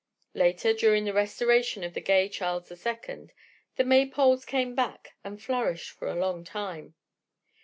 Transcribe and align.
Later, 0.33 0.73
during 0.73 1.05
the 1.05 1.13
restoration 1.13 1.83
of 1.83 1.93
the 1.93 2.01
gay 2.01 2.27
Charles 2.27 2.69
the 2.69 2.75
Second, 2.75 3.31
the 3.75 3.83
May 3.83 4.09
poles 4.09 4.45
came 4.45 4.73
back 4.73 5.11
and 5.23 5.39
flourished 5.39 5.91
for 5.91 6.07
a 6.07 6.15
long 6.15 6.43
time. 6.43 6.95